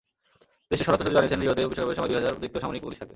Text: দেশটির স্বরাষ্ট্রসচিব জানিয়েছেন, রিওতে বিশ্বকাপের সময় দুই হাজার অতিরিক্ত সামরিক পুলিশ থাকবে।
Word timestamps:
দেশটির 0.69 0.85
স্বরাষ্ট্রসচিব 0.87 1.13
জানিয়েছেন, 1.17 1.39
রিওতে 1.41 1.61
বিশ্বকাপের 1.71 1.97
সময় 1.97 2.09
দুই 2.09 2.17
হাজার 2.19 2.35
অতিরিক্ত 2.35 2.55
সামরিক 2.63 2.83
পুলিশ 2.85 2.97
থাকবে। 2.99 3.09